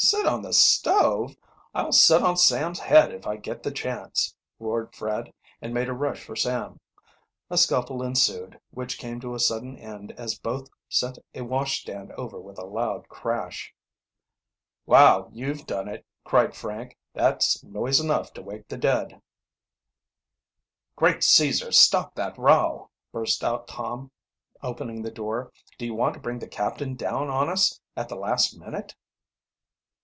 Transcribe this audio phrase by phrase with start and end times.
[0.00, 1.34] "Sit on the stove?
[1.74, 5.92] I'll sit on Sam's head if I get the chance!" roared Fred, and made a
[5.92, 6.78] rush for Sam.
[7.50, 12.38] A scuffle ensued, which came to a sudden end as both sent a washstand over
[12.40, 13.74] with a loud crash.
[14.86, 16.96] "Wow you've done it!" cried Frank.
[17.12, 19.20] "That's noise enough to wake the dead."
[20.94, 24.12] "Great Caesar, stop that row!" burst out Torn,
[24.62, 25.50] opening the door.
[25.76, 28.94] "Do you want to bring the captain down on us at the last minute?"